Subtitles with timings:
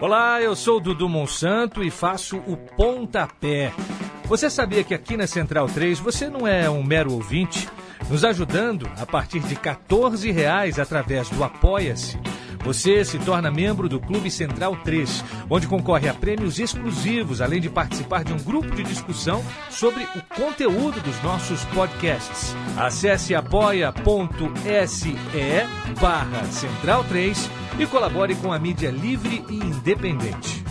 [0.00, 3.72] Olá, eu sou Dudu Monsanto e faço o Pontapé.
[4.24, 7.68] Você sabia que aqui na Central 3 você não é um mero ouvinte?
[8.10, 12.18] Nos ajudando a partir de 14 reais através do Apoia-se.
[12.64, 17.68] Você se torna membro do Clube Central 3, onde concorre a prêmios exclusivos, além de
[17.68, 22.54] participar de um grupo de discussão sobre o conteúdo dos nossos podcasts.
[22.76, 25.16] Acesse apoia.se
[25.92, 30.64] barra Central 3 e colabore com a mídia livre e independente.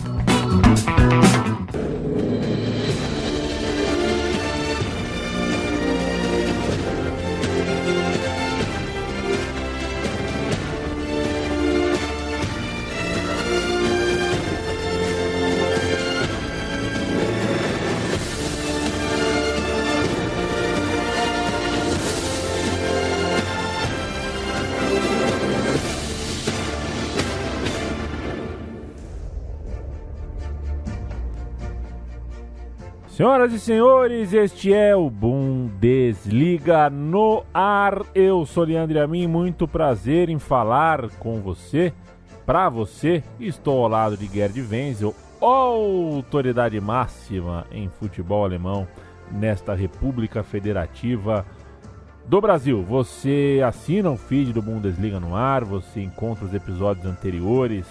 [33.22, 38.04] Senhoras e senhores, este é o Bundesliga no ar.
[38.16, 41.92] Eu sou Leandro Amin, muito prazer em falar com você,
[42.44, 43.22] para você.
[43.38, 48.88] Estou ao lado de Gerd Wenzel, autoridade máxima em futebol alemão
[49.30, 51.46] nesta República Federativa
[52.26, 52.82] do Brasil.
[52.82, 57.86] Você assina o feed do Bundesliga no ar, você encontra os episódios anteriores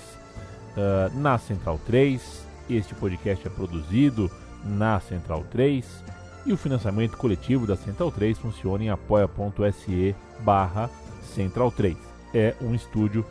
[0.75, 2.45] uh, na Central 3.
[2.69, 4.29] Este podcast é produzido
[4.65, 6.03] na Central 3
[6.45, 10.89] e o financiamento coletivo da Central 3 funciona em apoia.se barra
[11.21, 11.95] Central 3.
[12.33, 13.25] É um estúdio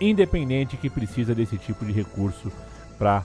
[0.00, 2.52] independente que precisa desse tipo de recurso
[2.98, 3.24] para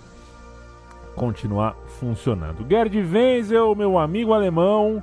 [1.15, 2.65] continuar funcionando.
[2.67, 5.01] Gerd Wenzel, meu amigo alemão,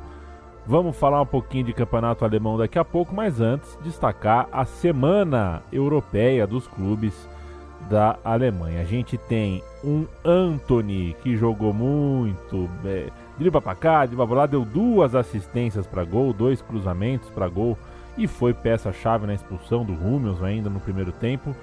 [0.66, 5.62] vamos falar um pouquinho de campeonato alemão daqui a pouco, mas antes destacar a semana
[5.72, 7.28] europeia dos clubes
[7.88, 8.80] da Alemanha.
[8.80, 15.14] A gente tem um Anthony que jogou muito, é, dribla cá, pra lá, deu duas
[15.14, 17.78] assistências para gol, dois cruzamentos para gol
[18.17, 21.55] e foi peça-chave na expulsão do Hummels ainda no primeiro tempo.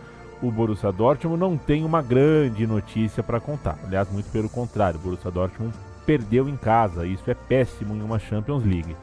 [0.42, 3.78] O Borussia Dortmund não tem uma grande notícia para contar.
[3.86, 5.74] Aliás, muito pelo contrário, o Borussia Dortmund
[6.06, 7.06] perdeu em casa.
[7.06, 8.96] Isso é péssimo em uma Champions League.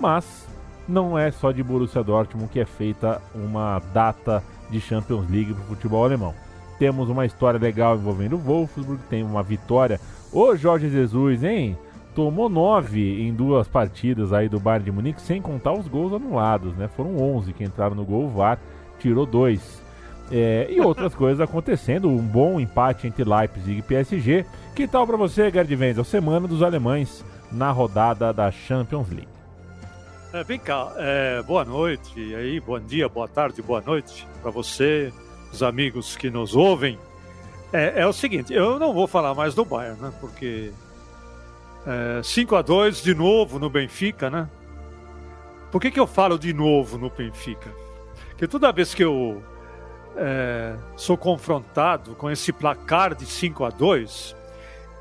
[0.00, 0.46] Mas
[0.88, 5.62] não é só de Borussia Dortmund que é feita uma data de Champions League para
[5.62, 6.34] o futebol alemão.
[6.78, 10.00] Temos uma história legal envolvendo o Wolfsburg, tem uma vitória.
[10.32, 11.76] Ô Jorge Jesus, hein?
[12.14, 16.74] Tomou nove em duas partidas aí do Bayern de Munique, sem contar os gols anulados,
[16.76, 16.88] né?
[16.88, 18.58] Foram 11 que entraram no gol, o VAR
[18.98, 19.82] tirou dois.
[20.30, 24.44] É, e outras coisas acontecendo, um bom empate entre Leipzig e PSG.
[24.74, 26.04] Que tal para você, Gerd Wenzel?
[26.04, 29.28] Semana dos alemães na rodada da Champions League.
[30.32, 35.10] É, vem cá, é, boa noite, aí, bom dia, boa tarde, boa noite para você,
[35.52, 36.98] os amigos que nos ouvem,
[37.72, 40.12] é, é, o seguinte: eu não vou falar mais do Bayern, né?
[40.20, 40.72] Porque
[41.86, 44.48] é, 5 a 2 de novo no Benfica, né?
[45.70, 47.70] Por que, que eu falo de novo no Benfica?
[48.30, 49.42] Porque toda vez que eu
[50.16, 54.36] é, sou confrontado com esse placar de 5 a 2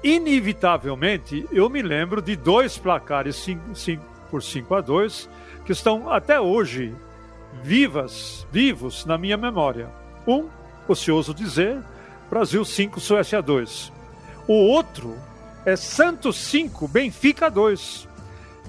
[0.03, 5.29] inevitavelmente eu me lembro de dois placares 5, 5 por 5 a 2
[5.65, 6.95] que estão até hoje
[7.63, 9.89] vivas, vivos na minha memória.
[10.27, 10.49] Um,
[10.87, 11.81] ocioso dizer,
[12.29, 13.91] Brasil 5, Suécia 2.
[14.47, 15.17] O outro
[15.65, 18.07] é Santos 5, Benfica 2.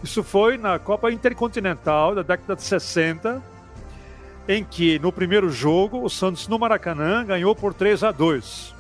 [0.03, 3.43] Isso foi na Copa Intercontinental da década de 60,
[4.47, 8.75] em que no primeiro jogo o Santos no Maracanã ganhou por 3 a 2.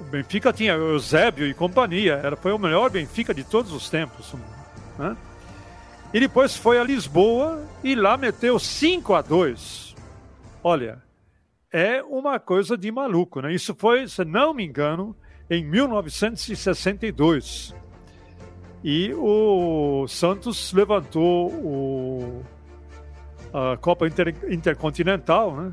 [0.00, 4.34] O Benfica tinha Eusébio e companhia, era, foi o melhor Benfica de todos os tempos.
[4.98, 5.16] Né?
[6.12, 9.94] E depois foi a Lisboa e lá meteu 5 a 2.
[10.62, 10.98] Olha,
[11.72, 13.52] é uma coisa de maluco, né?
[13.52, 15.14] Isso foi, se não me engano,
[15.48, 17.74] em 1962.
[18.82, 22.42] E o Santos levantou o,
[23.52, 25.72] a Copa Inter, Intercontinental, né?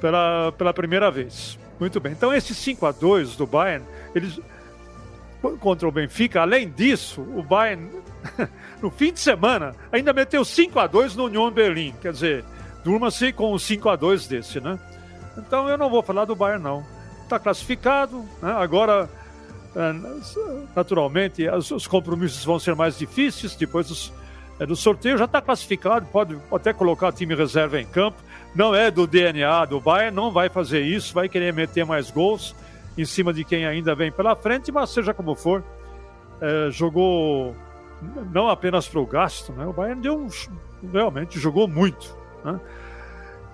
[0.00, 1.58] Pela, pela primeira vez.
[1.80, 2.12] Muito bem.
[2.12, 3.84] Então, esses 5 a 2 do Bayern,
[4.14, 4.38] eles
[5.60, 7.90] contra o Benfica, além disso, o Bayern
[8.80, 11.94] no fim de semana ainda meteu 5 a 2 no Union Berlim.
[12.00, 12.44] Quer dizer,
[12.84, 14.78] Durma-se com um 5 a 2 desse, né?
[15.38, 16.84] Então eu não vou falar do Bayern, não.
[17.22, 18.52] Está classificado, né?
[18.52, 19.08] agora,
[19.74, 19.94] é,
[20.76, 24.12] naturalmente, os compromissos vão ser mais difíceis depois dos,
[24.60, 25.16] é, do sorteio.
[25.16, 28.18] Já está classificado, pode até colocar time reserva em campo.
[28.54, 32.54] Não é do DNA do Bayern, não vai fazer isso, vai querer meter mais gols
[32.96, 35.64] em cima de quem ainda vem pela frente, mas seja como for,
[36.40, 37.56] é, jogou
[38.32, 39.66] não apenas para o gasto, né?
[39.66, 40.28] o Bayern deu um,
[40.92, 42.16] realmente jogou muito.
[42.44, 42.60] Né?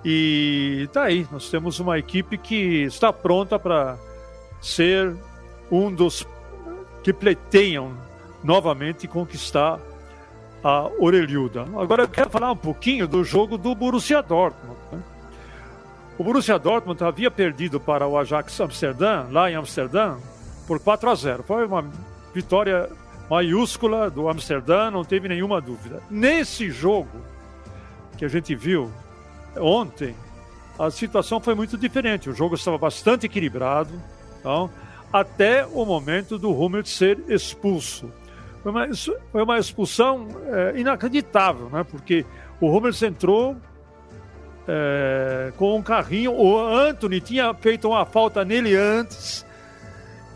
[0.05, 3.97] E tá aí, nós temos uma equipe que está pronta para
[4.61, 5.15] ser
[5.71, 6.27] um dos
[7.03, 7.93] que pleteiam
[8.43, 9.79] novamente conquistar
[10.65, 11.63] a orelhuda.
[11.79, 14.79] Agora eu quero falar um pouquinho do jogo do Borussia Dortmund.
[14.93, 15.03] Né?
[16.19, 20.17] O Borussia Dortmund havia perdido para o Ajax Amsterdã, lá em Amsterdã,
[20.67, 21.43] por 4 a 0.
[21.43, 21.85] Foi uma
[22.35, 22.91] vitória
[23.29, 26.03] maiúscula do Amsterdã, não teve nenhuma dúvida.
[26.11, 27.21] Nesse jogo
[28.21, 28.93] que a gente viu
[29.57, 30.15] ontem,
[30.79, 32.29] a situação foi muito diferente.
[32.29, 33.91] O jogo estava bastante equilibrado,
[34.39, 34.69] então,
[35.11, 38.13] até o momento do Hummels ser expulso.
[38.63, 38.89] Foi uma,
[39.33, 41.83] foi uma expulsão é, inacreditável, né?
[41.83, 42.27] porque
[42.61, 43.57] o Hummels entrou
[44.69, 49.47] é, com um carrinho, o Anthony tinha feito uma falta nele antes,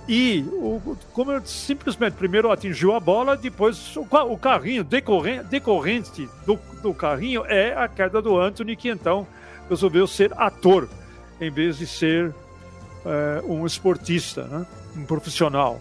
[0.06, 6.58] e o, como simplesmente primeiro atingiu a bola, depois o, o carrinho decorrente, decorrente do,
[6.82, 9.26] do, carrinho é a queda do Anthony, que então
[9.68, 10.88] resolveu ser ator
[11.40, 12.34] em vez de ser
[13.04, 14.66] é, um esportista, né?
[14.94, 15.80] um profissional.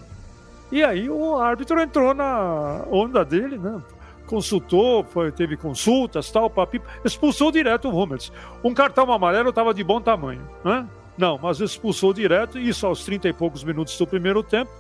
[0.72, 3.81] E aí o árbitro entrou na onda dele, né?
[4.25, 8.31] consultou, foi, teve consultas, tal, papi, expulsou direto o Hummels.
[8.64, 10.88] Um cartão amarelo estava de bom tamanho, né?
[11.18, 14.71] Não, mas expulsou direto, isso aos 30 e poucos minutos do primeiro tempo.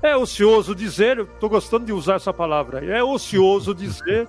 [0.00, 4.28] É ocioso dizer, estou gostando de usar essa palavra é ocioso dizer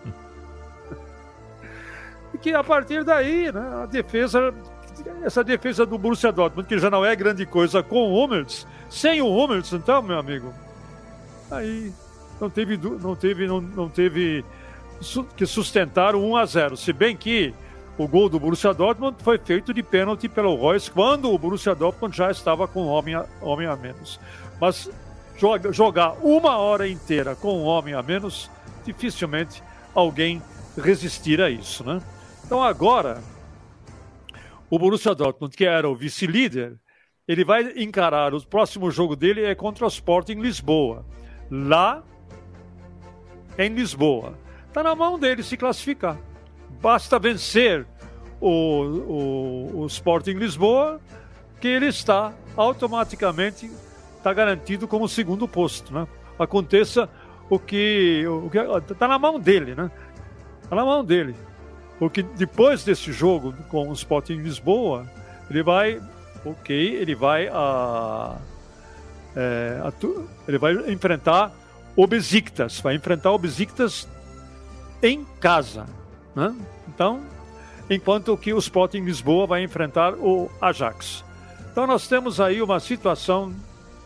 [2.41, 4.51] que a partir daí, né, a defesa,
[5.21, 9.21] essa defesa do Borussia Dortmund, que já não é grande coisa com o Hummels, sem
[9.21, 10.51] o Hummels, então, meu amigo,
[11.51, 11.93] aí
[12.41, 14.43] não teve, não teve, não, não teve
[15.35, 16.77] que sustentar o 1 a 0.
[16.77, 17.53] Se bem que
[17.99, 22.15] o gol do Borussia Dortmund foi feito de pênalti pelo Royce quando o Borussia Dortmund
[22.15, 24.17] já estava com homem a, homem a menos.
[24.59, 24.89] Mas
[25.37, 28.49] joga, jogar uma hora inteira com um homem a menos,
[28.85, 29.61] dificilmente
[29.93, 30.41] alguém
[30.81, 32.01] resistir a isso, né?
[32.45, 33.21] Então agora,
[34.69, 36.77] o Borussia Dortmund, que era o vice-líder,
[37.27, 41.05] ele vai encarar o próximo jogo dele é contra o Sporting Lisboa,
[41.51, 42.01] lá
[43.57, 44.35] em Lisboa.
[44.69, 46.17] Está na mão dele se classificar
[46.81, 47.85] basta vencer
[48.39, 50.99] o, o, o Sporting Lisboa,
[51.59, 53.69] que ele está automaticamente
[54.19, 56.07] está garantido como segundo posto, né?
[56.37, 57.09] Aconteça
[57.49, 58.57] o que o que
[58.93, 59.89] está na mão dele, né?
[60.61, 61.35] Está na mão dele.
[61.97, 65.05] Porque depois desse jogo com o Sporting Lisboa,
[65.49, 66.01] ele vai,
[66.45, 68.37] ok, ele vai a,
[69.35, 69.91] é, a
[70.47, 71.51] ele vai enfrentar
[71.95, 74.07] o Besiktas, vai enfrentar o Besiktas
[75.01, 75.85] em casa.
[76.39, 76.55] Né?
[76.87, 77.21] Então,
[77.89, 81.25] enquanto que o Sporting Lisboa vai enfrentar o Ajax.
[81.71, 83.53] Então nós temos aí uma situação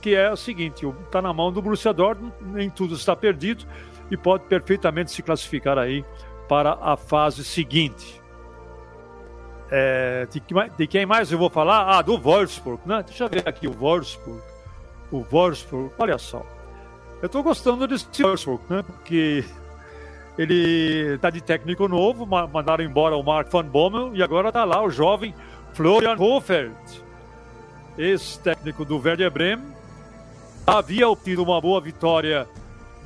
[0.02, 3.66] que é a seguinte: está na mão do Borussia Dortmund, nem tudo está perdido
[4.10, 6.04] e pode perfeitamente se classificar aí
[6.50, 8.22] para a fase seguinte.
[9.72, 10.42] É, de,
[10.78, 11.98] de, quem mais eu vou falar?
[11.98, 13.04] Ah, do Wolfsburg, né?
[13.06, 14.42] Deixa eu ver aqui o Wolfsburg.
[15.12, 16.46] O Wolfsburg, olha só.
[17.22, 18.84] Eu estou gostando desse Wolfsburg, né?
[18.84, 19.46] Porque
[20.38, 24.82] ele está de técnico novo, mandaram embora o Mark van Bommel e agora está lá
[24.82, 25.34] o jovem
[25.74, 26.76] Florian Hofeld,
[27.98, 29.74] ex-técnico do Werder Bremen.
[30.66, 32.48] Havia obtido uma boa vitória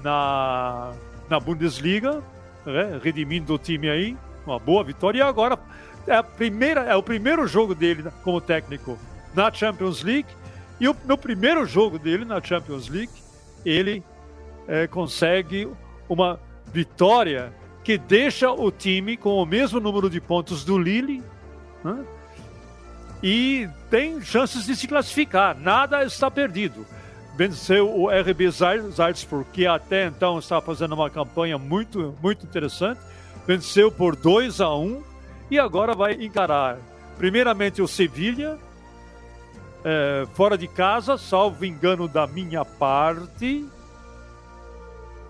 [0.03, 0.93] na,
[1.29, 2.21] na Bundesliga,
[2.65, 5.19] né, redimindo o time aí, uma boa vitória.
[5.19, 5.57] E agora
[6.07, 8.97] é, a primeira, é o primeiro jogo dele como técnico
[9.33, 10.29] na Champions League.
[10.79, 13.11] E o, no primeiro jogo dele na Champions League,
[13.65, 14.03] ele
[14.67, 15.67] é, consegue
[16.07, 16.39] uma
[16.71, 21.23] vitória que deixa o time com o mesmo número de pontos do Lille
[21.83, 22.05] né?
[23.23, 25.57] e tem chances de se classificar.
[25.57, 26.85] Nada está perdido.
[27.37, 32.99] Venceu o RB Salzburg, que até então estava fazendo uma campanha muito, muito interessante.
[33.45, 35.03] Venceu por 2 a 1
[35.51, 36.77] e agora vai encarar
[37.17, 38.57] primeiramente o Sevilha,
[39.83, 43.65] é, fora de casa, salvo engano da minha parte.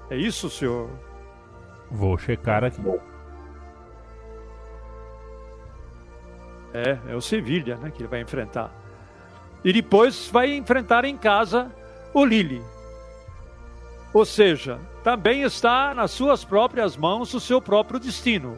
[0.10, 0.90] É isso, senhor?
[1.90, 2.82] Vou checar aqui.
[6.74, 8.72] É, é o Sevilha, né, que ele vai enfrentar.
[9.64, 11.72] E depois vai enfrentar em casa
[12.14, 12.62] o Lille.
[14.14, 18.58] Ou seja, também está nas suas próprias mãos o seu próprio destino,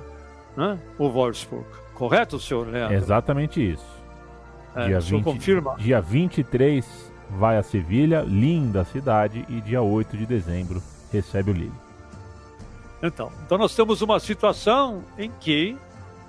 [0.55, 0.79] né?
[0.97, 1.65] o Wolfsburg.
[1.93, 2.95] Correto, senhor Leandro?
[2.95, 3.99] Exatamente isso.
[4.75, 5.75] É, dia, 20, confirma?
[5.77, 10.81] dia 23 vai a Sevilha, linda cidade, e dia 8 de dezembro
[11.11, 11.88] recebe o Lille.
[13.01, 15.77] Então, então nós temos uma situação em que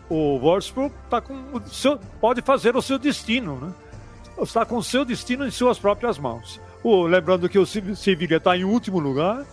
[0.08, 3.72] o Wolfsburg tá com o seu, pode fazer o seu destino, né?
[4.42, 6.60] Está com o seu destino em suas próprias mãos.
[6.82, 9.44] O, lembrando que o Sevilla está em último lugar,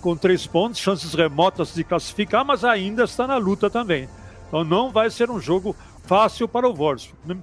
[0.00, 4.08] com três pontos, chances remotas de classificar, mas ainda está na luta também.
[4.46, 7.42] Então não vai ser um jogo fácil para o Wolfsburg.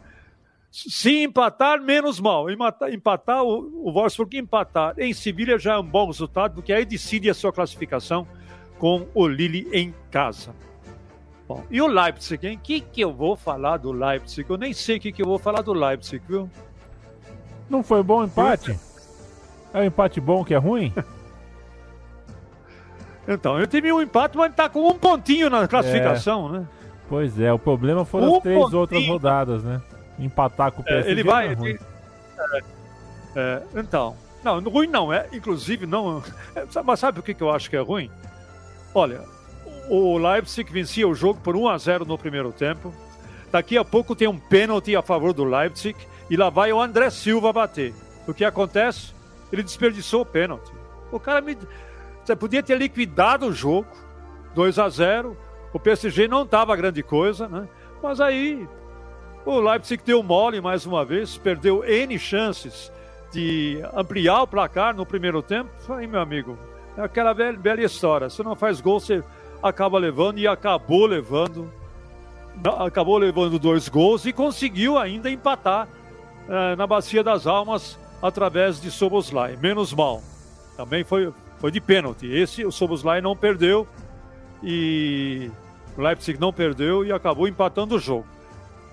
[0.72, 2.48] Se empatar, menos mal.
[2.50, 7.30] Empatar, o, o Wolfsburg empatar em Sevilha já é um bom resultado, porque aí decide
[7.30, 8.26] a sua classificação
[8.84, 10.52] com o Lille em casa.
[11.48, 12.58] Bom, e o Leipzig, hein?
[12.58, 14.46] O que, que eu vou falar do Leipzig?
[14.50, 16.50] Eu nem sei o que, que eu vou falar do Leipzig, viu?
[17.70, 18.78] Não foi bom o empate?
[19.74, 20.94] É um empate bom que é ruim?
[23.26, 26.60] então, eu tive um empate, mas tá com um pontinho na classificação, é.
[26.60, 26.68] né?
[27.08, 28.80] Pois é, o problema foram um as três pontinho.
[28.82, 29.82] outras rodadas, né?
[30.20, 31.08] Empatar com o PSG.
[31.08, 31.48] É, ele vai.
[31.48, 31.80] É ele,
[32.38, 32.62] é,
[33.38, 34.14] é, então,
[34.44, 35.30] não, ruim não é.
[35.32, 36.22] Inclusive, não.
[36.84, 38.12] Mas sabe o que, que eu acho que é ruim?
[38.94, 39.22] Olha,
[39.90, 42.94] o Leipzig vencia o jogo por 1 a 0 no primeiro tempo.
[43.52, 45.96] Daqui a pouco tem um pênalti a favor do Leipzig
[46.30, 47.94] e lá vai o André Silva bater.
[48.28, 49.14] O que acontece?
[49.52, 50.72] Ele desperdiçou o pênalti.
[51.12, 51.58] O cara me.
[52.24, 53.88] Você podia ter liquidado o jogo,
[54.56, 55.38] 2 a 0
[55.74, 57.68] O PSG não estava grande coisa, né?
[58.02, 58.68] Mas aí
[59.46, 62.92] o Leipzig deu mole mais uma vez, perdeu N chances
[63.32, 65.70] de ampliar o placar no primeiro tempo.
[65.90, 66.58] Aí, meu amigo,
[66.98, 68.30] é aquela velha história.
[68.30, 69.24] Se não faz gol, você
[69.62, 71.72] acaba levando e acabou levando.
[72.80, 75.88] Acabou levando dois gols e conseguiu ainda empatar
[76.48, 79.58] é, na Bacia das Almas através de Soboslai.
[79.58, 80.22] Menos mal.
[80.78, 82.28] Também foi, foi de pênalti.
[82.28, 83.88] Esse o Soboslai não perdeu
[84.62, 85.50] e
[85.98, 88.26] o Leipzig não perdeu e acabou empatando o jogo.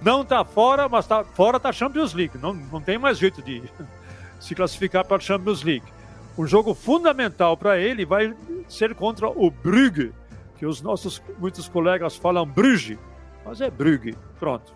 [0.01, 2.39] Não está fora, mas tá, fora está Champions League.
[2.39, 3.63] Não, não tem mais jeito de
[4.41, 5.87] se classificar para a Champions League.
[6.41, 8.35] O jogo fundamental para ele vai
[8.67, 10.11] ser contra o Brugge,
[10.57, 12.97] que os nossos muitos colegas falam Bruges,
[13.45, 14.17] mas é Brugge.
[14.39, 14.73] Pronto.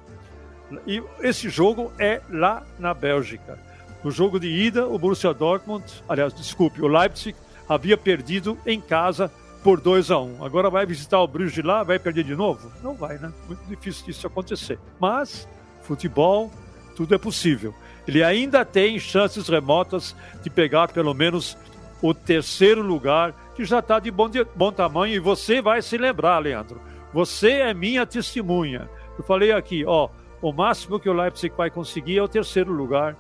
[0.86, 3.58] E esse jogo é lá na Bélgica.
[4.04, 7.34] No jogo de ida, o Borussia Dortmund, aliás, desculpe, o Leipzig
[7.66, 10.44] havia perdido em casa por 2 a 1 um.
[10.44, 12.70] Agora vai visitar o Bruges lá, vai perder de novo?
[12.82, 13.32] Não vai, né?
[13.46, 14.78] Muito difícil disso acontecer.
[15.00, 15.48] Mas,
[15.80, 16.52] futebol,
[16.94, 17.74] tudo é possível.
[18.06, 21.56] Ele ainda tem chances remotas de pegar pelo menos
[22.02, 25.14] o terceiro lugar, que já está de bom, de bom tamanho.
[25.14, 26.80] E você vai se lembrar, Leandro.
[27.12, 28.88] Você é minha testemunha.
[29.16, 30.08] Eu falei aqui, ó,
[30.42, 33.16] o máximo que o Leipzig vai conseguir é o terceiro lugar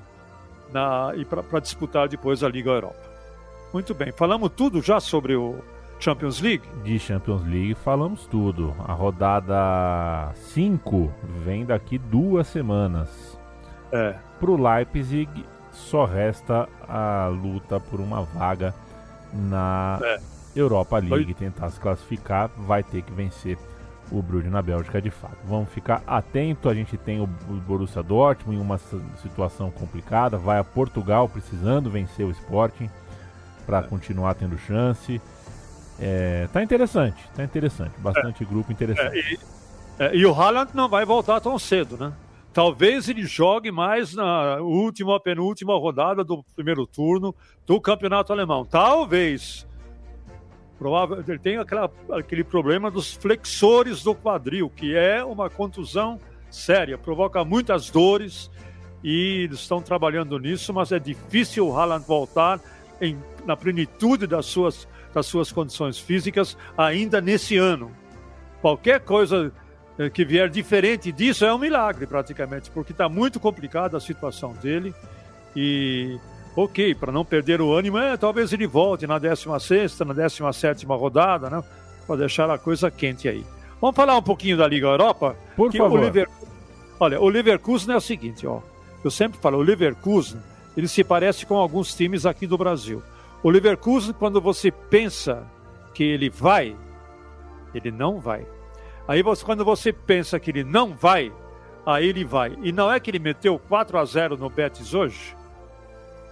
[0.72, 3.14] na, e para disputar depois a Liga Europa.
[3.72, 5.58] Muito bem, falamos tudo já sobre o,
[5.98, 6.62] Champions League?
[6.82, 8.74] De Champions League falamos tudo.
[8.86, 11.12] A rodada 5
[11.44, 13.38] vem daqui duas semanas.
[13.92, 14.14] É.
[14.44, 18.74] Pro Leipzig só resta a luta por uma vaga
[19.32, 20.20] na é.
[20.54, 21.46] Europa League, Foi.
[21.46, 23.56] tentar se classificar, vai ter que vencer
[24.12, 25.38] o Bruges na Bélgica de fato.
[25.46, 28.78] Vamos ficar atento, a gente tem o Borussia Dortmund em uma
[29.22, 32.90] situação complicada, vai a Portugal precisando vencer o Sporting
[33.64, 33.82] para é.
[33.84, 35.22] continuar tendo chance.
[35.98, 37.92] É, tá interessante, tá interessante.
[37.96, 39.16] Bastante é, grupo interessante.
[39.16, 39.38] É, e,
[40.00, 42.12] é, e, o Haaland não vai voltar tão cedo, né?
[42.54, 47.34] Talvez ele jogue mais na última, penúltima rodada do primeiro turno
[47.66, 48.64] do campeonato alemão.
[48.64, 49.66] Talvez.
[50.78, 56.96] Provável, ele tem aquela, aquele problema dos flexores do quadril, que é uma contusão séria,
[56.96, 58.48] provoca muitas dores
[59.02, 62.60] e eles estão trabalhando nisso, mas é difícil o Haaland voltar
[63.00, 67.90] em, na plenitude das suas das suas condições físicas ainda nesse ano.
[68.60, 69.52] Qualquer coisa
[70.12, 74.92] que vier diferente disso é um milagre, praticamente, porque está muito complicada a situação dele.
[75.54, 76.18] E,
[76.56, 81.48] ok, para não perder o ânimo, é, talvez ele volte na 16, na 17 rodada,
[81.48, 81.62] né?
[82.06, 83.44] Para deixar a coisa quente aí.
[83.80, 85.36] Vamos falar um pouquinho da Liga Europa?
[85.56, 85.98] Por favor.
[85.98, 86.28] O Lever...
[86.98, 88.60] Olha, o Leverkusen é o seguinte, ó.
[89.04, 90.40] Eu sempre falo, o Leverkusen,
[90.76, 93.02] ele se parece com alguns times aqui do Brasil.
[93.42, 95.44] O Leverkusen, quando você pensa
[95.92, 96.74] que ele vai,
[97.74, 98.46] ele não vai.
[99.06, 101.32] Aí você, quando você pensa que ele não vai,
[101.84, 102.56] aí ele vai.
[102.62, 105.36] E não é que ele meteu 4 a 0 no Betis hoje?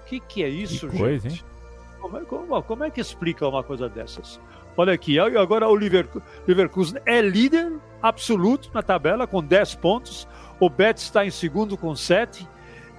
[0.03, 1.41] O que, que é isso, que coisa, gente?
[1.41, 1.53] Hein?
[2.01, 4.41] Como, é, como, como, é que explica uma coisa dessas?
[4.77, 10.27] Olha aqui, agora o Leverkusen é líder absoluto na tabela com 10 pontos.
[10.59, 12.49] O Betis está em segundo com 7.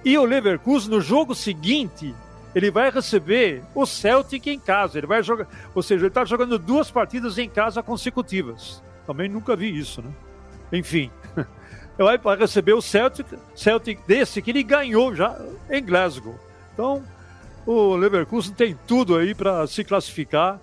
[0.04, 2.14] E o Leverkusen, no jogo seguinte,
[2.54, 4.98] ele vai receber o Celtic em casa.
[4.98, 8.82] Ele vai jogar, ou seja, ele está jogando duas partidas em casa consecutivas.
[9.06, 10.10] Também nunca vi isso, né?
[10.72, 11.10] Enfim,
[11.96, 15.38] vai receber o Celtic, Celtic desse que ele ganhou já
[15.70, 16.38] em Glasgow.
[16.72, 17.02] Então,
[17.66, 20.60] o Leverkusen tem tudo aí para se classificar.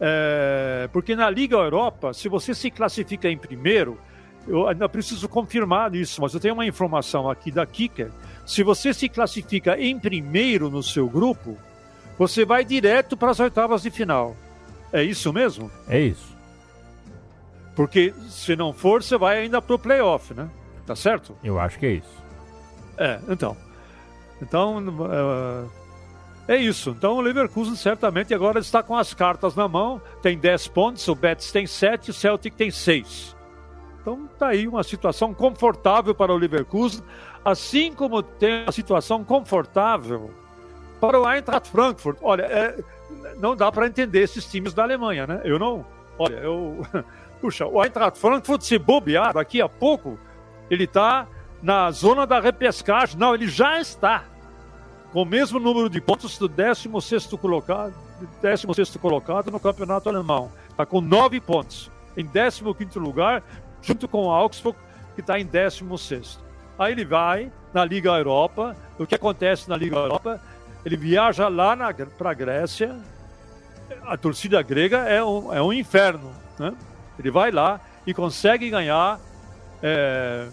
[0.00, 3.98] É, porque na Liga Europa, se você se classifica em primeiro,
[4.46, 8.10] eu ainda preciso confirmar isso, mas eu tenho uma informação aqui da Kicker
[8.48, 11.58] se você se classifica em primeiro no seu grupo,
[12.18, 14.34] você vai direto para as oitavas de final.
[14.90, 15.70] É isso mesmo?
[15.86, 16.34] É isso.
[17.78, 20.50] Porque se não for, você vai ainda para o playoff, né?
[20.84, 21.38] Tá certo?
[21.44, 22.24] Eu acho que é isso.
[22.96, 23.56] É, então.
[24.42, 24.82] Então,
[26.48, 26.90] é, é isso.
[26.90, 30.02] Então, o Leverkusen certamente agora está com as cartas na mão.
[30.20, 33.36] Tem 10 pontos, o Betis tem 7, o Celtic tem 6.
[34.00, 37.04] Então, tá aí uma situação confortável para o Leverkusen,
[37.44, 40.32] assim como tem uma situação confortável
[41.00, 42.18] para o Eintracht Frankfurt.
[42.22, 42.82] Olha, é,
[43.38, 45.42] não dá para entender esses times da Alemanha, né?
[45.44, 45.86] Eu não.
[46.18, 46.84] Olha, eu.
[47.40, 50.18] Puxa, o Eintracht Frankfurt se bobear daqui a pouco,
[50.70, 51.26] ele está
[51.62, 53.18] na zona da repescagem.
[53.18, 54.24] Não, ele já está
[55.12, 57.94] com o mesmo número de pontos do 16 colocado,
[58.42, 60.50] 16 colocado no campeonato alemão.
[60.68, 61.90] Está com 9 pontos.
[62.16, 62.64] Em 15
[62.98, 63.42] lugar,
[63.80, 64.76] junto com o Augsburg,
[65.14, 66.38] que está em 16.
[66.78, 68.76] Aí ele vai na Liga Europa.
[68.98, 70.40] O que acontece na Liga Europa?
[70.84, 71.76] Ele viaja lá
[72.16, 72.96] para a Grécia.
[74.02, 76.32] A torcida grega é um, é um inferno.
[76.58, 76.74] Né?
[77.18, 79.20] Ele vai lá e consegue ganhar
[79.82, 80.48] é,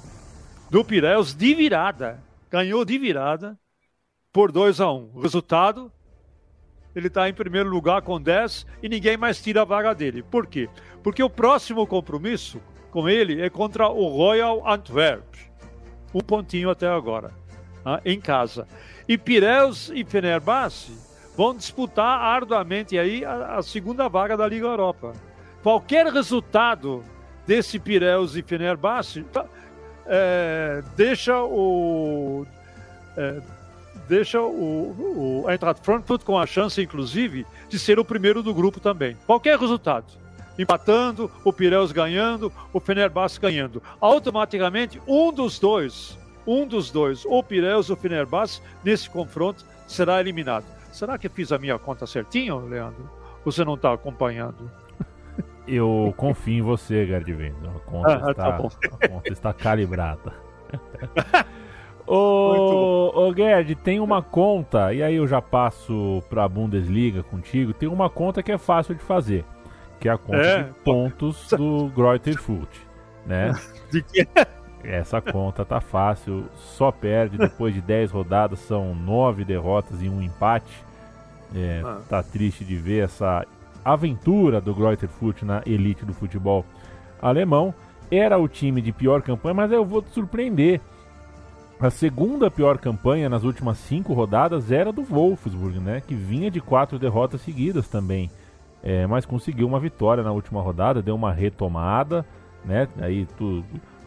[0.70, 2.20] do Pireus de virada.
[2.50, 3.58] Ganhou de virada
[4.32, 5.20] por 2 a 1 um.
[5.20, 5.92] Resultado,
[6.96, 10.24] ele está em primeiro lugar com 10 e ninguém mais tira a vaga dele.
[10.24, 10.70] Por quê?
[11.04, 15.36] Porque o próximo compromisso com ele é contra o Royal Antwerp.
[16.14, 17.32] Um pontinho até agora,
[17.86, 18.00] né?
[18.06, 18.68] em casa.
[19.08, 20.98] E Pireus e Fenerbahçe
[21.36, 25.14] vão disputar arduamente aí a, a segunda vaga da Liga Europa.
[25.66, 27.04] Qualquer resultado
[27.48, 29.26] desse Pireus e Fenerbahçe
[30.06, 32.46] é, deixa o
[33.18, 33.42] é,
[34.08, 38.80] deixa o, o Eintracht Frankfurt com a chance, inclusive, de ser o primeiro do grupo
[38.80, 39.18] também.
[39.26, 40.06] Qualquer resultado.
[40.56, 43.82] Empatando, o Pireus ganhando, o Fenerbahçe ganhando.
[44.00, 50.66] Automaticamente, um dos dois um dos dois, ou Pireus ou Fenerbahçe, nesse confronto será eliminado.
[50.92, 53.10] Será que fiz a minha conta certinho, Leandro?
[53.44, 54.70] Você não está acompanhando?
[55.68, 57.70] Eu confio em você, Gardivendo.
[57.76, 60.34] A conta, ah, está, tá a conta está calibrada.
[62.06, 67.74] ô, ô Gerd, tem uma conta, e aí eu já passo para a Bundesliga contigo.
[67.74, 69.44] Tem uma conta que é fácil de fazer,
[70.00, 70.64] que é a conta é?
[70.64, 72.70] de pontos do Greuther Foot,
[73.26, 73.52] né?
[73.92, 74.28] De que?
[74.84, 80.22] Essa conta tá fácil, só perde depois de 10 rodadas, são 9 derrotas e um
[80.22, 80.86] empate.
[81.56, 82.00] É, ah.
[82.08, 83.46] Tá triste de ver essa
[83.86, 86.66] aventura do Greuther Furt na elite do futebol
[87.22, 87.74] alemão.
[88.10, 90.82] Era o time de pior campanha, mas eu vou te surpreender.
[91.80, 96.02] A segunda pior campanha nas últimas cinco rodadas era do Wolfsburg, né?
[96.06, 98.32] Que vinha de quatro derrotas seguidas também.
[98.82, 102.26] É, mas conseguiu uma vitória na última rodada, deu uma retomada,
[102.64, 102.88] né?
[103.00, 103.66] Aí tudo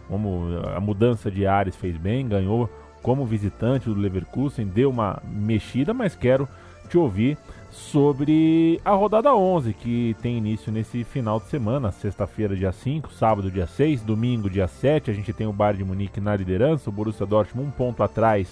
[0.08, 2.68] como a mudança de ares fez bem, ganhou
[3.02, 6.48] como visitante do Leverkusen, deu uma mexida, mas quero
[6.88, 7.36] te ouvir
[7.70, 13.50] sobre a rodada 11, que tem início nesse final de semana, sexta-feira, dia 5, sábado,
[13.50, 15.10] dia 6, domingo, dia 7.
[15.10, 18.48] A gente tem o Bayern de Munique na liderança, o Borussia Dortmund um ponto atrás,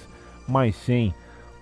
[0.47, 1.15] mas sem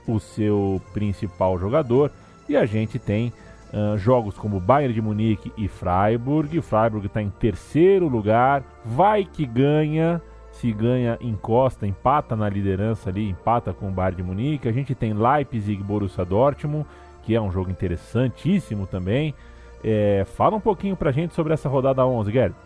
[0.07, 2.11] o seu principal jogador.
[2.49, 3.33] E a gente tem
[3.75, 6.63] Uh, jogos como Bayern de Munique e Freiburg.
[6.63, 8.63] Freiburg está em terceiro lugar.
[8.85, 10.23] Vai que ganha.
[10.53, 14.69] Se ganha, encosta, empata na liderança ali, empata com o Bayern de Munique.
[14.69, 16.87] A gente tem Leipzig e Borussia Dortmund,
[17.25, 19.35] que é um jogo interessantíssimo também.
[19.83, 22.57] É, fala um pouquinho pra gente sobre essa rodada 11, Guilherme.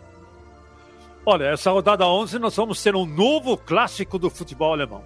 [1.25, 5.03] Olha, essa rodada 11 nós vamos ter um novo clássico do futebol alemão.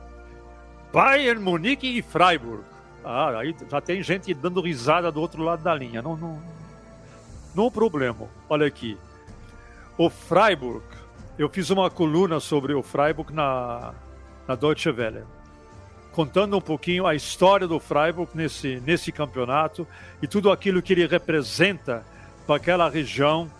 [0.91, 2.63] Bayern Munique e Freiburg.
[3.03, 6.01] Ah, aí já tem gente dando risada do outro lado da linha.
[6.01, 6.41] Não, não,
[7.53, 8.27] não problema.
[8.47, 8.97] Olha aqui.
[9.97, 10.83] O Freiburg.
[11.37, 13.93] Eu fiz uma coluna sobre o Freiburg na,
[14.47, 15.23] na Deutsche Welle.
[16.13, 19.87] Contando um pouquinho a história do Freiburg nesse, nesse campeonato
[20.21, 22.05] e tudo aquilo que ele representa
[22.45, 23.51] para aquela região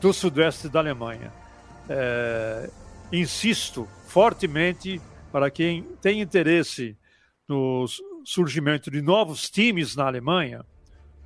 [0.00, 1.32] do sudoeste da Alemanha.
[1.88, 2.70] É,
[3.12, 6.96] insisto fortemente para quem tem interesse
[7.46, 10.64] nos surgimento de novos times na Alemanha,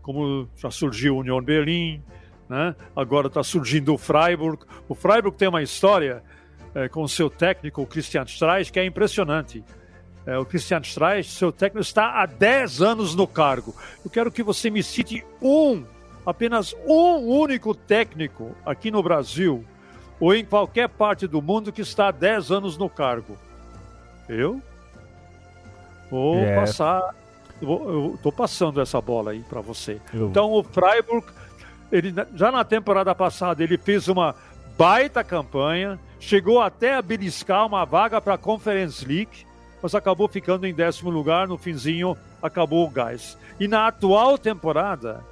[0.03, 2.03] como já surgiu a Union Berlim,
[2.49, 2.75] né?
[2.95, 4.65] agora está surgindo o Freiburg.
[4.89, 6.23] O Freiburg tem uma história
[6.75, 9.65] é, com o seu técnico, o Christian Streich, que é impressionante.
[10.25, 13.75] É, o Christian Streich, seu técnico, está há 10 anos no cargo.
[14.05, 15.85] Eu quero que você me cite um,
[16.25, 19.65] apenas um único técnico aqui no Brasil
[20.21, 23.37] ou em qualquer parte do mundo que está há 10 anos no cargo.
[24.29, 24.63] Eu?
[26.09, 26.55] Vou é.
[26.55, 27.15] passar.
[27.61, 30.01] Eu estou passando essa bola aí para você.
[30.15, 30.29] Eu...
[30.29, 31.27] Então o Freiburg,
[31.91, 34.37] ele, já na temporada passada, ele fez uma
[34.79, 39.47] baita campanha, chegou até a beliscar uma vaga para a Conference League,
[39.83, 41.49] mas acabou ficando em décimo lugar.
[41.49, 43.37] No finzinho, acabou o gás.
[43.59, 45.25] E na atual temporada,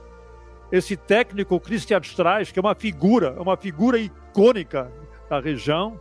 [0.73, 4.91] esse técnico Christian Streich, que é uma figura, uma figura icônica
[5.29, 5.99] da região,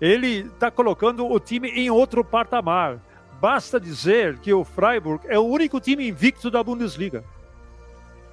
[0.00, 2.98] ele está colocando o time em outro patamar.
[3.40, 7.24] Basta dizer que o Freiburg é o único time invicto da Bundesliga.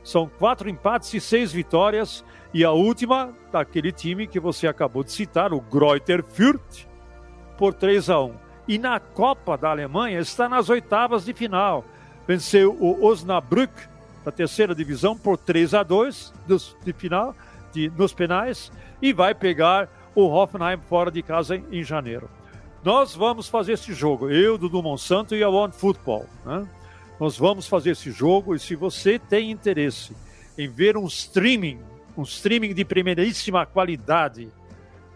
[0.04, 2.26] São quatro empates e seis vitórias.
[2.54, 6.86] E a última, daquele time que você acabou de citar, o Greuther Fürth,
[7.58, 8.43] por 3 a 1.
[8.68, 11.84] E na Copa da Alemanha está nas oitavas de final.
[12.28, 13.74] Venceu o Osnabrück,
[14.24, 17.36] da terceira divisão, por 3 a 2 dos, de final,
[17.74, 18.72] de, nos penais.
[19.02, 22.30] E vai pegar o Hoffenheim fora de casa em, em janeiro.
[22.84, 26.26] Nós vamos fazer esse jogo, eu, Dudu Monsanto e a One Football.
[26.46, 26.68] Né?
[27.20, 30.16] Nós vamos fazer esse jogo e se você tem interesse
[30.58, 31.80] em ver um streaming,
[32.18, 34.50] um streaming de primeiríssima qualidade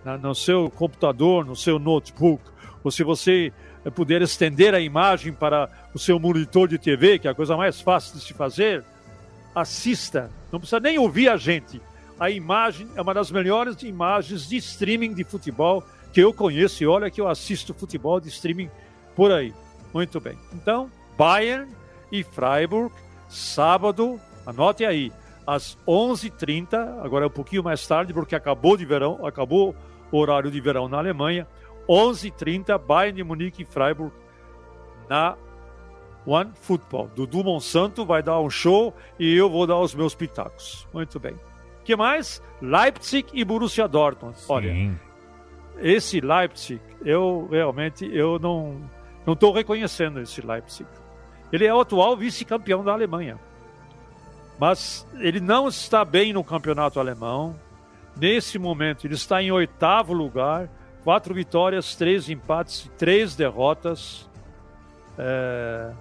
[0.04, 2.42] né, no seu computador, no seu notebook,
[2.84, 3.52] ou se você
[3.86, 7.56] eh, puder estender a imagem para o seu monitor de TV, que é a coisa
[7.58, 8.84] mais fácil de se fazer,
[9.54, 10.30] assista.
[10.52, 11.82] Não precisa nem ouvir a gente.
[12.20, 16.88] A imagem é uma das melhores imagens de streaming de futebol que eu conheço e
[16.88, 18.70] olha que eu assisto futebol de streaming
[19.16, 19.54] por aí.
[19.94, 20.38] Muito bem.
[20.54, 21.70] Então, Bayern
[22.12, 22.94] e Freiburg,
[23.30, 25.12] sábado, anote aí,
[25.46, 29.76] às 11h30, agora é um pouquinho mais tarde, porque acabou de verão, acabou
[30.12, 31.48] o horário de verão na Alemanha,
[31.88, 34.14] 11h30, Bayern de Munique e Freiburg
[35.10, 35.38] na
[36.26, 37.10] One Football.
[37.16, 40.88] Dudu Monsanto vai dar um show e eu vou dar os meus pitacos.
[40.94, 41.36] Muito bem.
[41.86, 42.42] que mais?
[42.62, 44.38] Leipzig e Borussia Dortmund.
[44.38, 44.46] Sim.
[44.50, 45.00] Olha,
[45.80, 48.82] esse Leipzig, eu realmente eu não
[49.26, 50.90] não estou reconhecendo esse Leipzig.
[51.52, 53.40] Ele é o atual vice-campeão da Alemanha,
[54.60, 57.56] mas ele não está bem no campeonato alemão.
[58.20, 60.70] Nesse momento, ele está em oitavo lugar,
[61.08, 64.30] quatro vitórias, três empates três derrotas.
[65.18, 65.94] É...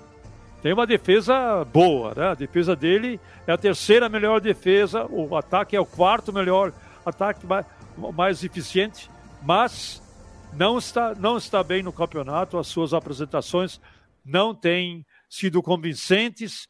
[0.61, 2.27] Tem uma defesa boa, né?
[2.31, 6.73] A defesa dele é a terceira melhor defesa, o ataque é o quarto melhor
[7.05, 7.47] ataque
[7.97, 9.09] mais eficiente
[9.45, 10.03] mas
[10.53, 13.81] não está, não está bem no campeonato, as suas apresentações
[14.25, 16.67] não têm sido convincentes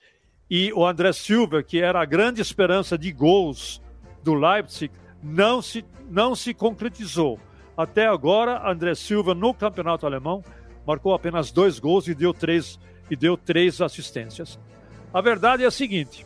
[0.50, 3.80] e o André Silva, que era a grande esperança de gols
[4.22, 7.40] do Leipzig, não se, não se concretizou.
[7.76, 10.42] Até agora, André Silva no campeonato alemão
[10.86, 12.78] marcou apenas dois gols e deu três,
[13.10, 14.58] e deu três assistências.
[15.12, 16.24] A verdade é a seguinte: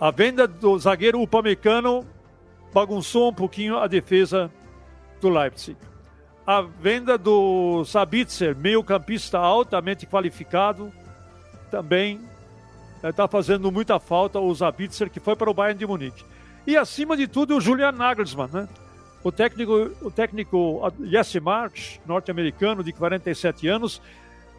[0.00, 2.06] a venda do zagueiro Upamecano
[2.72, 4.50] bagunçou um pouquinho a defesa
[5.20, 5.76] do Leipzig.
[6.46, 10.92] A venda do Sabitzer, meio-campista altamente qualificado,
[11.70, 12.20] também
[13.04, 16.24] está eh, fazendo muita falta o Sabitzer, que foi para o Bayern de Munique.
[16.66, 18.68] E acima de tudo, o Julian Nagelsmann, né?
[19.22, 24.00] O técnico, o técnico Jesse March, norte-americano de 47 anos,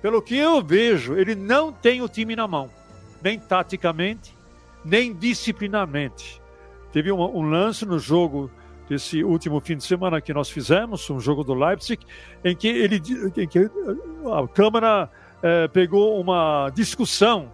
[0.02, 2.70] pelo que eu vejo, ele não tem o time na mão,
[3.22, 4.36] nem taticamente,
[4.84, 6.42] nem disciplinarmente.
[6.92, 8.52] Teve um, um lance no jogo
[8.90, 12.06] desse último fim de semana que nós fizemos, um jogo do Leipzig,
[12.44, 13.02] em que, ele,
[13.38, 15.10] em que a Câmara
[15.42, 17.52] eh, pegou uma discussão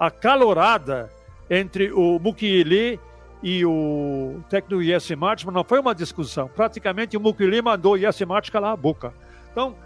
[0.00, 1.10] acalorada
[1.50, 2.98] entre o Mukiele
[3.42, 6.48] e o técnico Jesse Martins, mas não foi uma discussão.
[6.48, 9.12] Praticamente o Mukiele mandou o Jesse Martins calar a boca.
[9.52, 9.76] Então,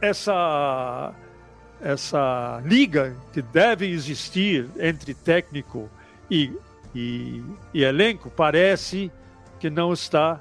[0.00, 1.12] essa,
[1.80, 5.90] essa liga que deve existir entre técnico
[6.30, 6.52] e
[6.94, 9.10] e, e elenco parece
[9.58, 10.40] que não está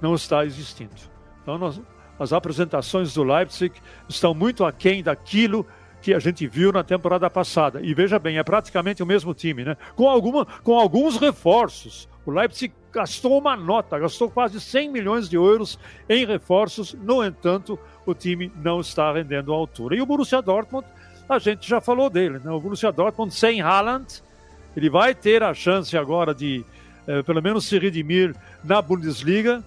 [0.00, 0.94] não está existindo.
[1.42, 1.80] Então nós,
[2.18, 5.70] as apresentações do Leipzig estão muito aquém daquilo que
[6.14, 7.80] a gente viu na temporada passada.
[7.82, 9.76] E veja bem, é praticamente o mesmo time, né?
[9.94, 12.08] Com, alguma, com alguns reforços.
[12.24, 16.94] O Leipzig gastou uma nota, gastou quase 100 milhões de euros em reforços.
[16.94, 19.96] No entanto, o time não está rendendo à altura.
[19.96, 20.86] E o Borussia Dortmund,
[21.28, 22.50] a gente já falou dele, né?
[22.50, 24.22] O Borussia Dortmund sem Haaland
[24.76, 26.64] ele vai ter a chance agora de,
[27.06, 29.62] eh, pelo menos, se redimir na Bundesliga.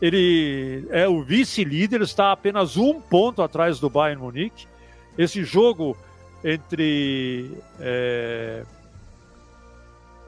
[0.00, 4.66] Ele é o vice-líder, está apenas um ponto atrás do Bayern Munique.
[5.18, 5.96] Esse jogo
[6.44, 7.50] entre
[7.80, 8.62] é,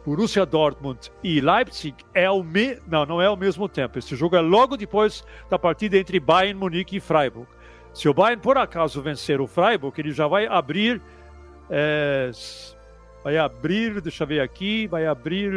[0.05, 2.79] Borussia Dortmund e Leipzig é o me...
[2.89, 3.99] não, não é ao mesmo tempo.
[3.99, 7.49] Esse jogo é logo depois da partida entre Bayern Munique e Freiburg.
[7.95, 11.01] Se o Bayern por acaso vencer o Freiburg, ele já vai abrir
[11.71, 12.31] é,
[13.23, 15.53] vai abrir, deixa eu ver aqui, vai abrir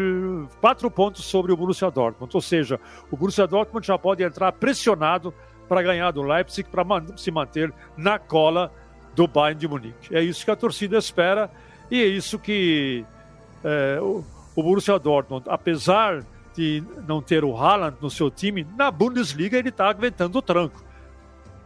[0.62, 2.36] quatro pontos sobre o Borussia Dortmund.
[2.36, 5.34] Ou seja, o Borussia Dortmund já pode entrar pressionado
[5.68, 6.84] para ganhar do Leipzig, para
[7.16, 8.72] se manter na cola
[9.16, 10.16] do Bayern de Munique.
[10.16, 11.50] É isso que a torcida espera
[11.90, 13.06] e é isso que
[13.64, 14.24] é, o,
[14.56, 19.70] o Borussia Dortmund, apesar de não ter o Haaland no seu time, na Bundesliga ele
[19.70, 20.84] está aguentando o tranco.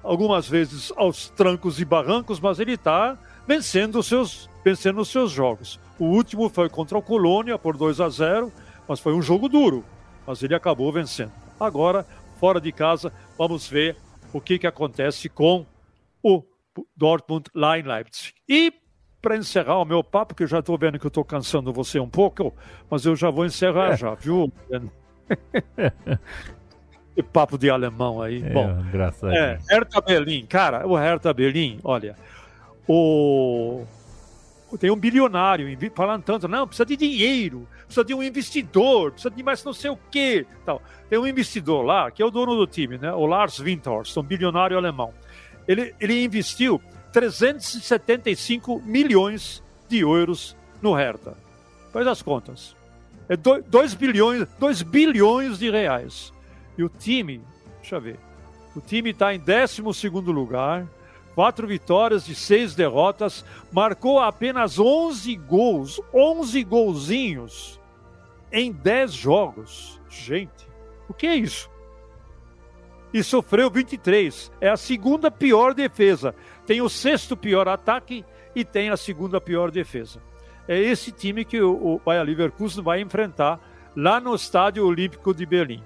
[0.03, 5.31] Algumas vezes aos trancos e barrancos, mas ele está vencendo os seus, vencendo os seus
[5.31, 5.79] jogos.
[5.99, 8.51] O último foi contra o Colônia por 2 a 0,
[8.87, 9.83] mas foi um jogo duro,
[10.25, 11.31] mas ele acabou vencendo.
[11.59, 12.05] Agora,
[12.39, 13.97] fora de casa, vamos ver
[14.31, 15.65] o que, que acontece com
[16.21, 16.43] o
[16.95, 18.33] Dortmund lá em Leipzig.
[18.47, 18.73] E
[19.21, 21.99] para encerrar o meu papo, que eu já estou vendo que eu estou cansando você
[21.99, 22.53] um pouco,
[22.89, 23.97] mas eu já vou encerrar é.
[23.97, 24.51] já, viu?
[27.15, 28.43] que papo de alemão aí.
[28.43, 29.33] É, Bom, engraçado.
[29.33, 32.15] É, Hertha Berlim, cara, o Hertha Berlim, olha,
[32.87, 33.85] o
[34.79, 39.41] tem um bilionário falando tanto, não, precisa de dinheiro, precisa de um investidor, precisa de
[39.41, 40.45] mais não sei o quê.
[40.65, 40.81] Tal.
[41.09, 43.13] Tem um investidor lá, que é o dono do time, né?
[43.13, 45.13] o Lars Windhorst, um bilionário alemão.
[45.67, 51.35] Ele, ele investiu 375 milhões de euros no Hertha.
[51.91, 52.75] Faz as contas.
[53.29, 56.31] É 2 bilhões, 2 bilhões de reais.
[56.77, 57.41] E o time,
[57.81, 58.19] deixa eu ver,
[58.75, 59.81] o time está em 12
[60.31, 60.87] lugar,
[61.33, 67.79] quatro vitórias de seis derrotas, marcou apenas 11 gols, 11 golzinhos
[68.51, 69.99] em 10 jogos.
[70.09, 70.67] Gente,
[71.09, 71.69] o que é isso?
[73.13, 74.51] E sofreu 23.
[74.59, 76.35] É a segunda pior defesa.
[76.65, 80.21] Tem o sexto pior ataque e tem a segunda pior defesa.
[80.67, 83.59] É esse time que o, o Bayer Leverkusen vai enfrentar
[83.95, 85.81] lá no Estádio Olímpico de Berlim.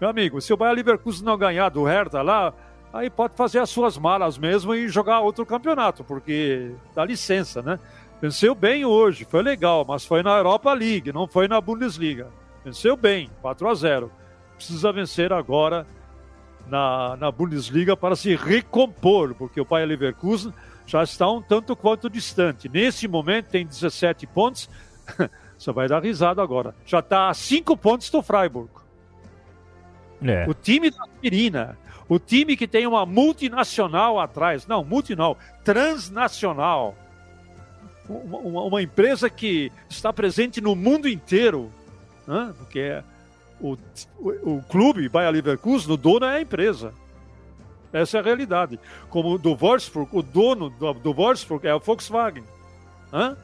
[0.00, 2.52] Meu amigo, se o Bayer Leverkusen não ganhar do Hertha lá,
[2.92, 7.78] aí pode fazer as suas malas mesmo e jogar outro campeonato, porque dá licença, né?
[8.20, 12.28] Venceu bem hoje, foi legal, mas foi na Europa League, não foi na Bundesliga.
[12.64, 14.12] Venceu bem, 4 a 0.
[14.56, 15.86] Precisa vencer agora
[16.66, 20.52] na, na Bundesliga para se recompor, porque o Bayer Leverkusen
[20.86, 22.68] já está um tanto quanto distante.
[22.68, 24.68] Nesse momento tem 17 pontos,
[25.58, 26.74] você vai dar risada agora.
[26.84, 28.70] Já está a 5 pontos do Freiburg.
[30.22, 30.46] É.
[30.48, 36.94] O time da Aspirina, o time que tem uma multinacional atrás, não, multinacional, transnacional,
[38.08, 41.72] uma, uma, empresa que está presente no mundo inteiro,
[42.26, 42.52] né?
[42.58, 43.04] porque é
[43.60, 43.76] o,
[44.18, 46.92] o, o clube Bayer Leverkusen, o dono é a empresa.
[47.92, 48.78] Essa é a realidade.
[49.08, 52.44] Como do Wolfsburg, o dono do, do Wolfsburg é a Volkswagen.
[53.12, 53.36] Né?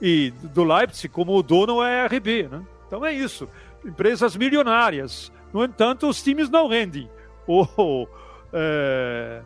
[0.00, 2.48] E do Leipzig, como o dono é a RB.
[2.48, 2.62] Né?
[2.86, 3.48] Então é isso.
[3.84, 7.08] Empresas milionárias no entanto, os times não rendem.
[7.46, 8.06] O,
[8.52, 9.40] é,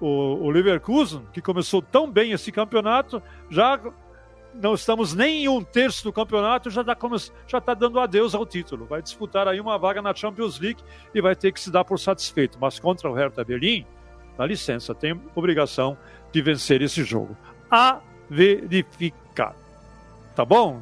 [0.00, 3.78] o, o Leverkusen, que começou tão bem esse campeonato, já
[4.54, 6.96] não estamos nem em um terço do campeonato, já está
[7.46, 8.86] já tá dando adeus ao título.
[8.86, 10.82] Vai disputar aí uma vaga na Champions League
[11.14, 12.58] e vai ter que se dar por satisfeito.
[12.60, 13.86] Mas contra o Hertha Berlim,
[14.36, 15.96] dá licença, tem obrigação
[16.32, 17.36] de vencer esse jogo.
[17.70, 19.54] A verificar.
[20.34, 20.80] Tá bom?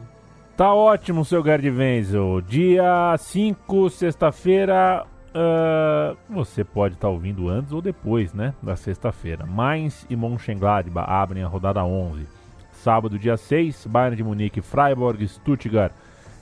[0.57, 2.41] Tá ótimo, seu Gerd Wenzel.
[2.41, 5.07] Dia 5, sexta-feira.
[5.37, 8.55] Uh, você pode estar tá ouvindo antes ou depois, né?
[8.63, 9.45] Da sexta-feira.
[9.45, 12.36] Mainz e Mönchengladbach abrem a rodada 11.
[12.77, 15.93] Sábado, dia 6, Bayern de Munique, Freiburg, Stuttgart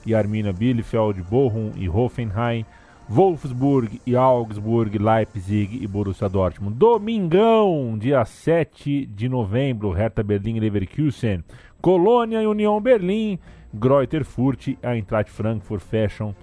[0.05, 2.65] e Arminia Bielefeld, Bochum e Hoffenheim.
[3.07, 6.75] Wolfsburg e Augsburg, Leipzig e Borussia Dortmund.
[6.75, 11.43] Domingão, dia 7 de novembro, Hertha Berlim e Leverkusen.
[11.81, 13.37] Colônia e União Berlim.
[13.71, 16.35] Greuther Furt Eintracht Frankfurt fecham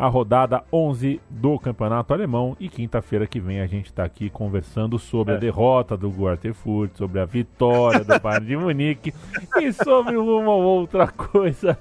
[0.00, 4.98] a rodada 11 do Campeonato Alemão e quinta-feira que vem a gente está aqui conversando
[4.98, 5.36] sobre é.
[5.36, 9.12] a derrota do Greuther Furt, sobre a vitória do Bayern de Munique
[9.60, 11.78] e sobre uma outra coisa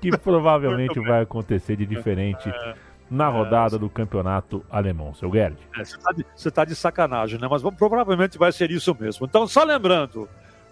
[0.00, 2.74] que provavelmente vai acontecer de diferente é.
[3.10, 5.56] na rodada do Campeonato Alemão, seu Gerd.
[5.76, 7.48] É, você está de, tá de, sacanagem, né?
[7.50, 9.26] Mas provavelmente vai ser isso mesmo.
[9.26, 10.28] Então, só lembrando,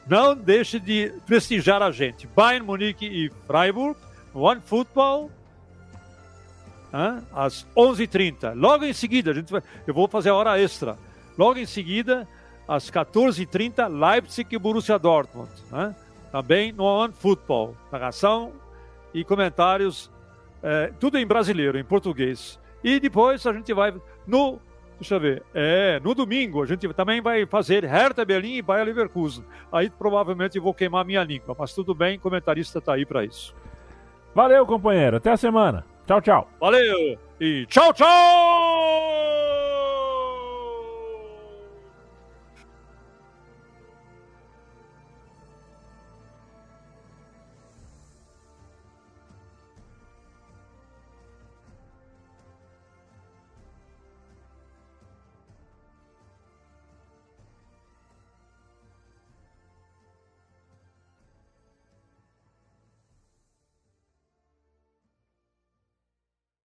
[0.06, 2.28] não deixe de prestigiar a gente.
[2.36, 3.98] Bayern Munique e Freiburg,
[4.32, 5.28] One Football,
[7.32, 8.54] às 11h30.
[8.54, 10.96] Logo em seguida, a gente vai, eu vou fazer a hora extra.
[11.36, 12.28] Logo em seguida,
[12.68, 15.50] às 14h30, Leipzig e Borussia Dortmund.
[16.30, 17.76] Também no One Football.
[17.90, 18.52] Narração
[19.12, 20.10] e comentários,
[20.62, 22.58] é, tudo em brasileiro, em português.
[22.82, 23.94] E depois a gente vai
[24.26, 24.58] no
[24.98, 25.42] Deixa eu ver.
[25.52, 29.44] É, no domingo a gente também vai fazer Hertha Berlim e Bayer Leverkusen.
[29.72, 33.54] Aí provavelmente vou queimar minha língua, mas tudo bem, comentarista tá aí para isso.
[34.34, 35.16] Valeu, companheiro.
[35.16, 35.84] Até a semana.
[36.06, 36.48] Tchau, tchau.
[36.60, 39.33] Valeu e tchau, tchau!